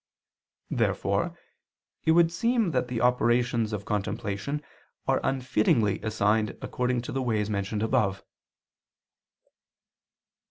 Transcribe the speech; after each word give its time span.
Therefore 0.71 1.37
it 2.05 2.13
would 2.13 2.31
seem 2.31 2.71
that 2.71 2.87
the 2.87 3.01
operations 3.01 3.71
of 3.71 3.85
contemplation 3.85 4.63
are 5.07 5.21
unfittingly 5.23 6.01
assigned 6.01 6.57
according 6.59 7.03
to 7.03 7.11
the 7.11 7.21
ways 7.21 7.51
mentioned 7.51 7.83
above. 7.83 8.23